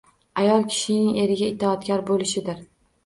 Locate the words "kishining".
0.71-1.19